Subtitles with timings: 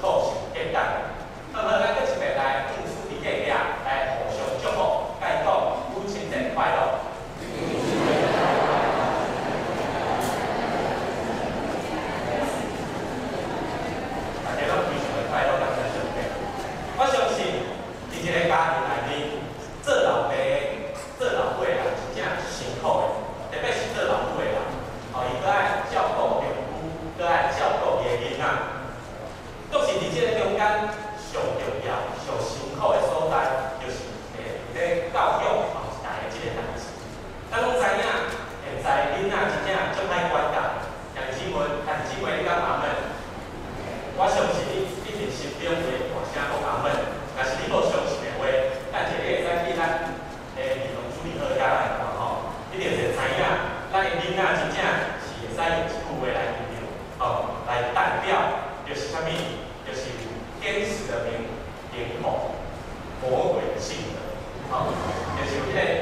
[0.00, 0.29] cost.
[60.70, 61.50] 天使的名
[61.92, 62.54] 名号，
[63.20, 63.80] 魔鬼的。
[63.80, 64.20] 性格，
[64.70, 64.92] 好、哦，
[65.34, 65.99] 就是迄、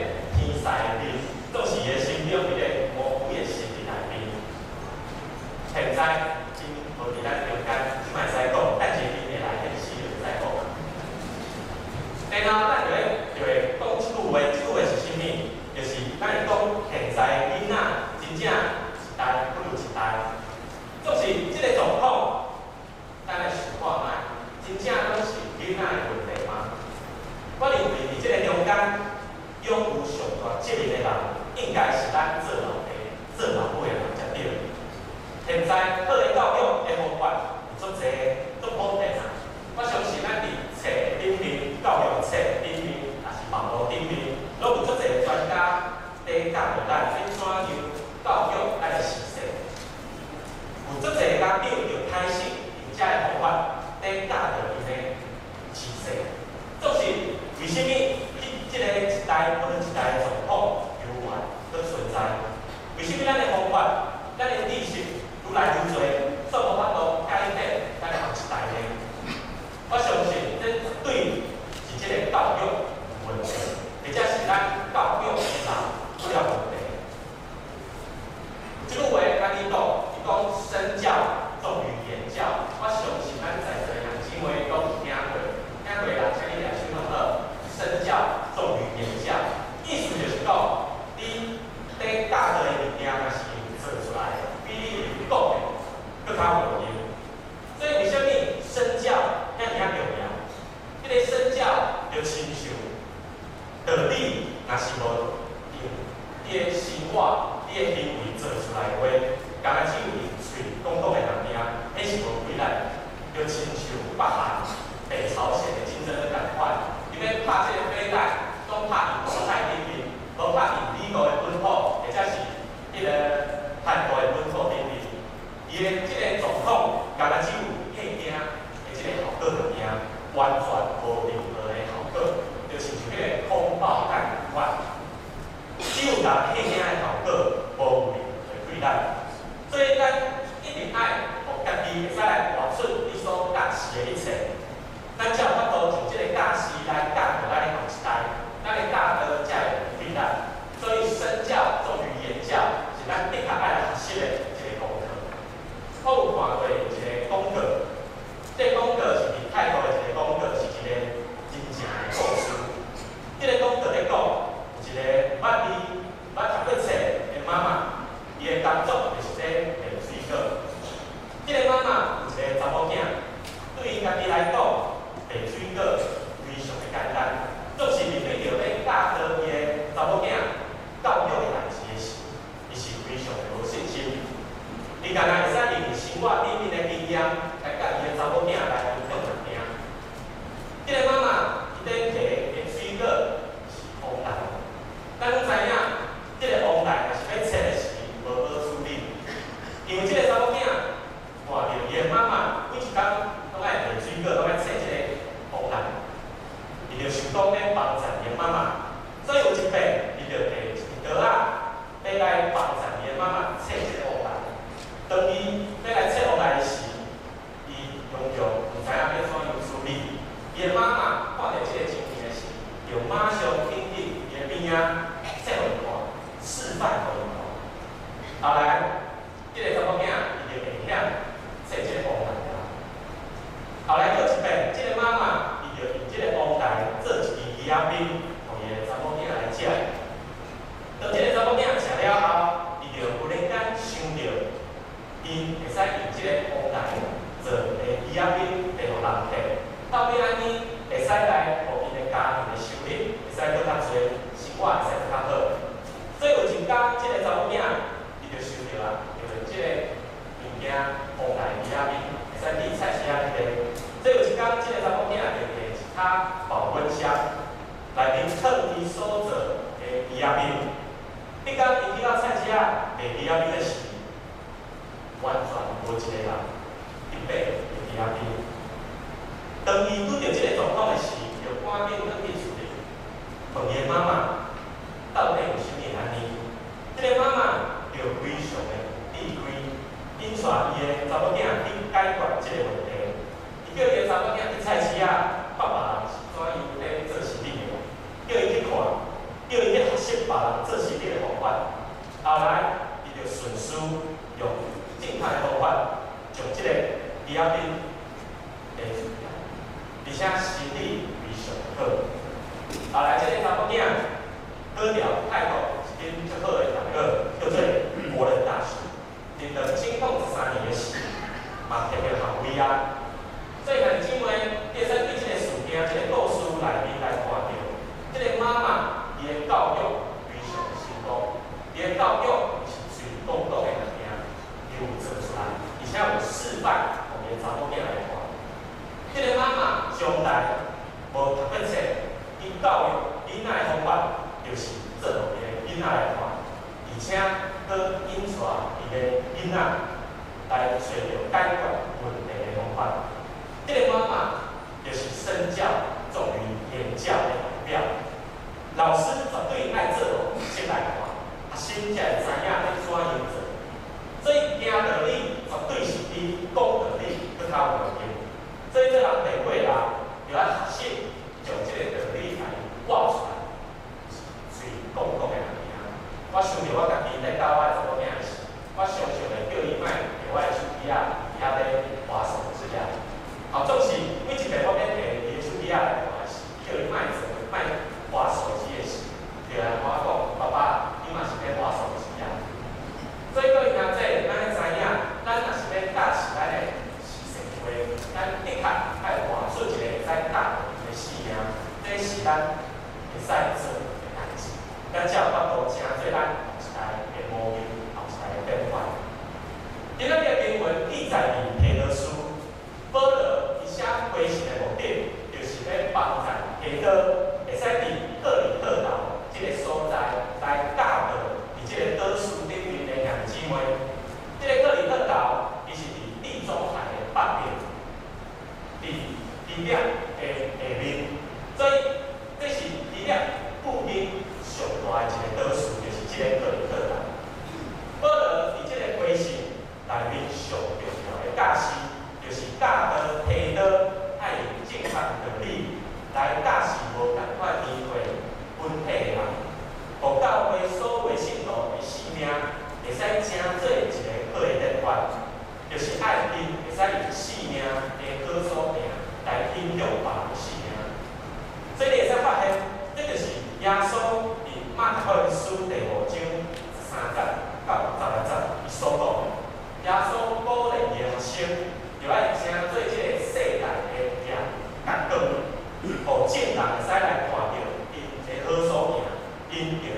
[479.59, 479.98] 命，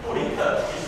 [0.02, 0.82] ดูดิ๊กเกอร์ที่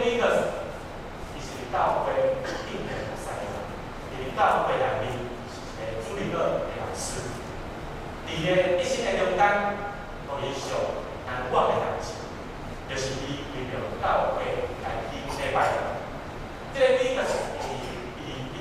[0.00, 0.24] 第一个
[1.36, 2.12] 是教会
[2.64, 3.52] 定格的岁月，
[4.16, 5.04] 伫教会内面，
[5.78, 7.20] 诶，处理个大事，
[8.26, 9.40] 伫个一生的中间，
[10.26, 10.80] 互伊上
[11.26, 12.16] 难忘的代志，
[12.88, 14.42] 就是伊为了教会
[14.82, 15.76] 来去礼拜的。
[16.74, 17.30] 这个彼得是
[17.60, 17.62] 伊
[18.24, 18.58] 伊伊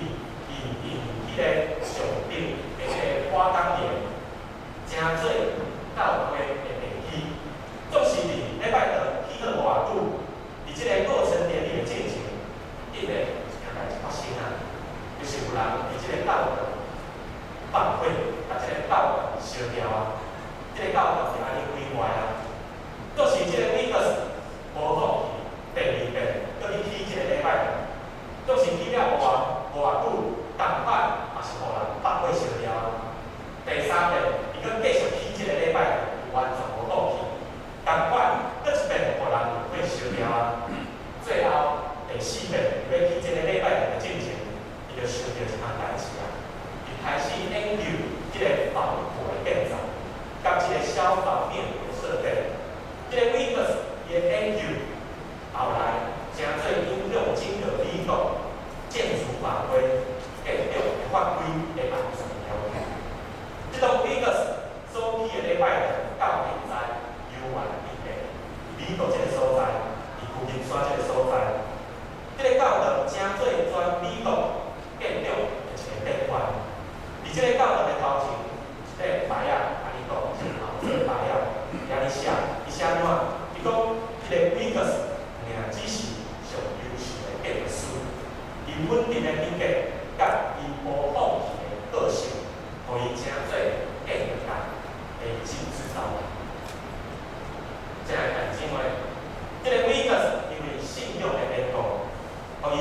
[0.52, 0.86] 伊伊
[1.32, 1.42] 迄个
[1.86, 2.92] 上顶一个
[3.32, 3.88] 寡工人，
[4.86, 5.41] 真多。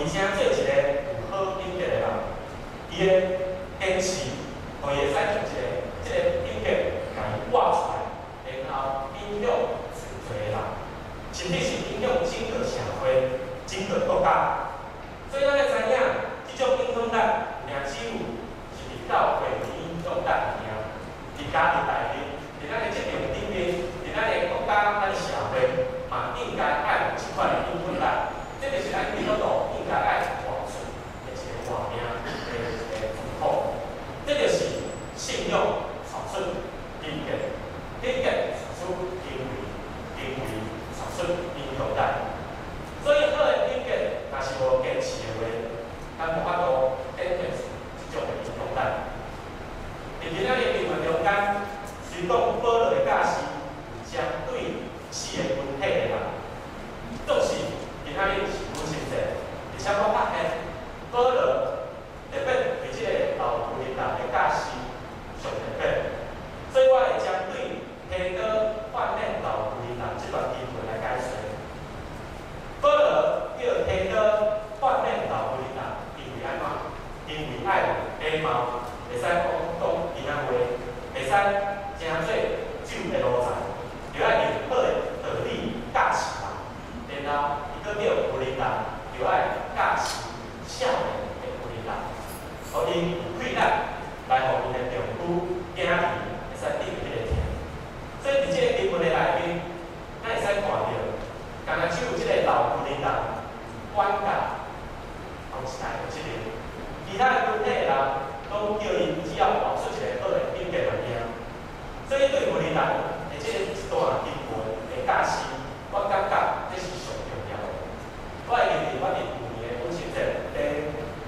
[0.02, 0.50] 你现在。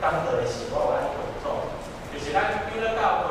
[0.02, 1.62] 当代的生活安怎做？
[2.12, 3.21] 就是咱了解到。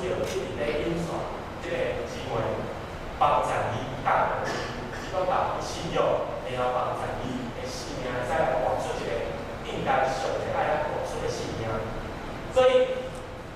[0.00, 1.20] 需要一直在印刷
[1.60, 1.76] 即个
[2.08, 2.40] 机会，
[3.18, 4.40] 帮助你达
[4.96, 9.12] 即个达你需要，然后帮助你的性命再活出一个
[9.68, 11.68] 应该上一个爱活出的性命。
[12.54, 13.04] 所以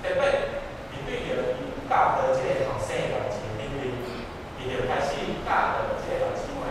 [0.04, 0.20] 特别
[0.92, 1.56] 面对着
[1.88, 4.28] 教导即个学生个一个领域，
[4.60, 6.68] 伊就开始教导一个机会，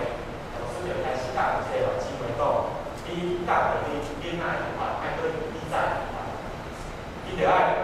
[0.62, 2.69] 老师就开始教导即个机会讲，
[3.10, 6.06] 伊教导你囡仔的话，爱对你在，
[7.28, 7.74] 伊就爱。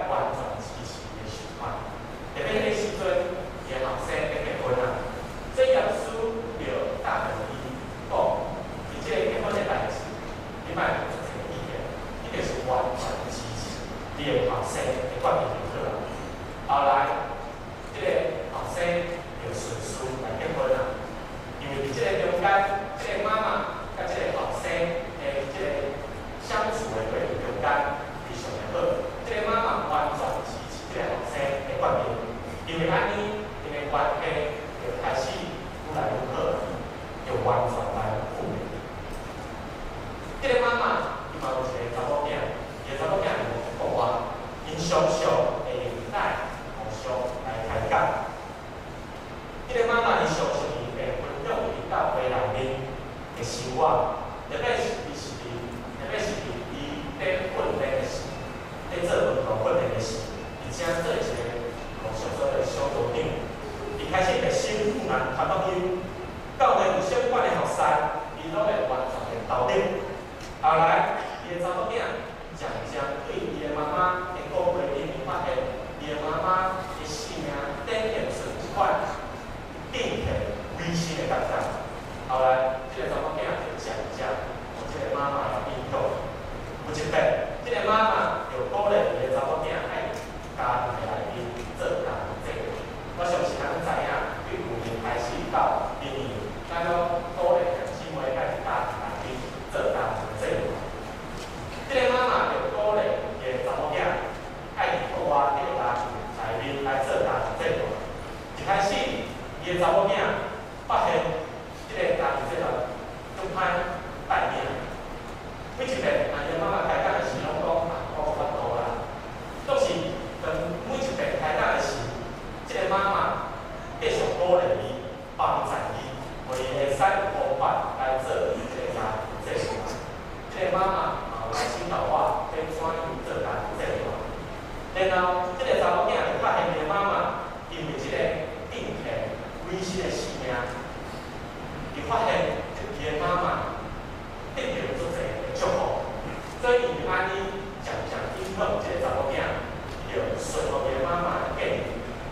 [150.42, 151.80] 顺路个妈妈建议，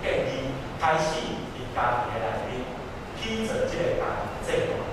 [0.01, 0.49] 建议
[0.81, 1.21] 开始
[1.53, 1.77] 伫家
[2.09, 2.65] 庭内面
[3.15, 4.01] 批准即个工
[4.43, 4.88] 庭个。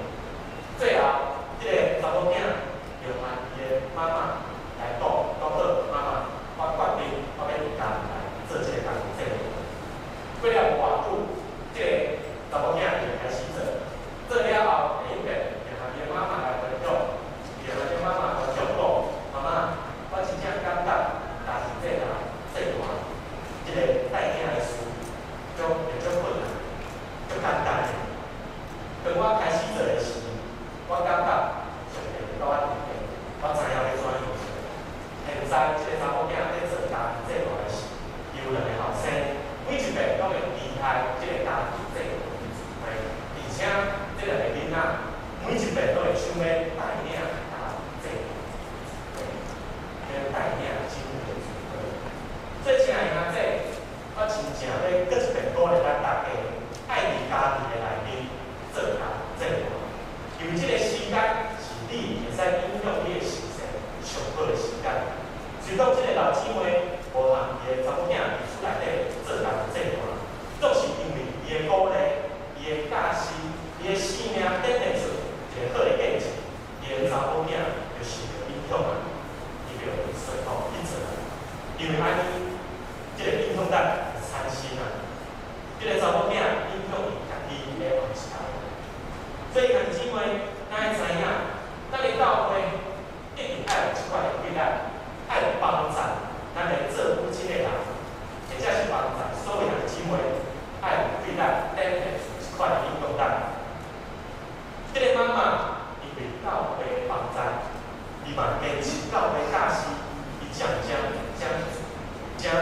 [54.37, 56.06] Xin trả lời.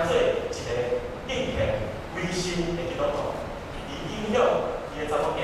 [0.06, 0.52] 做一个
[1.26, 1.78] 敬虔、
[2.16, 3.34] 微信的基督徒，
[3.88, 4.36] 以影响
[4.94, 5.40] 伊的查某囝，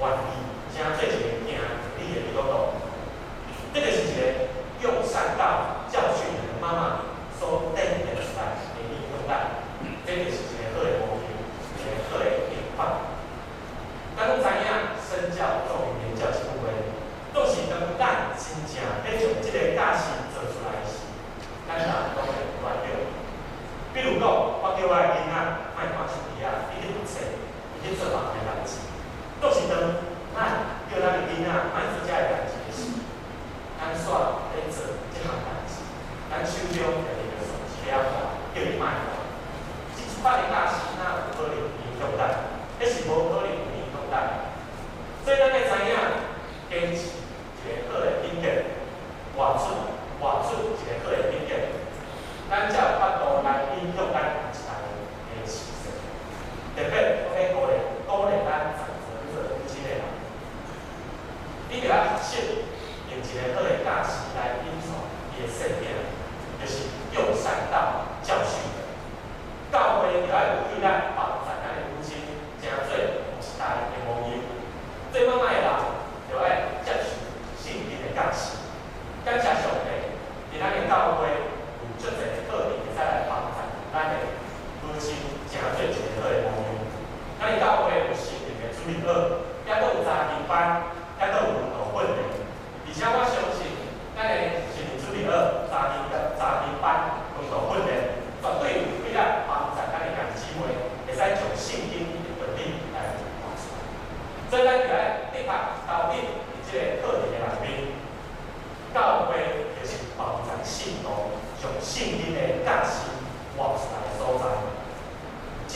[0.00, 0.30] 愿意
[0.76, 1.31] 正做一个。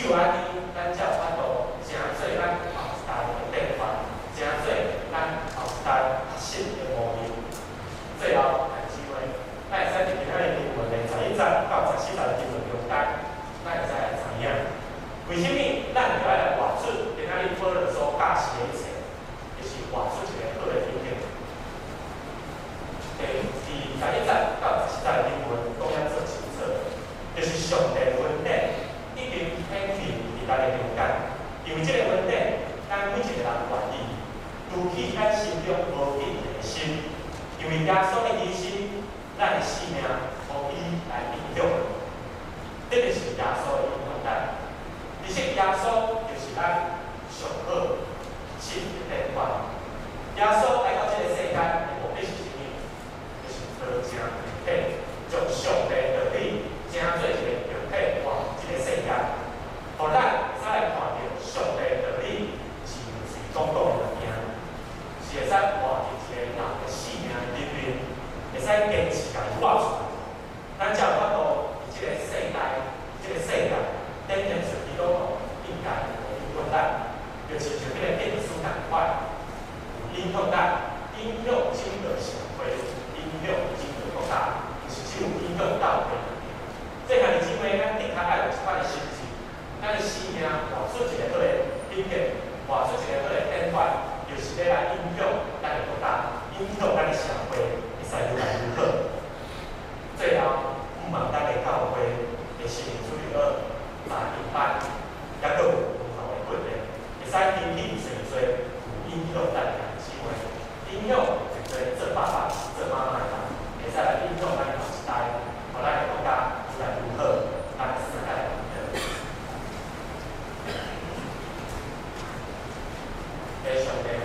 [0.07, 0.56] continuar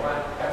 [0.02, 0.51] what?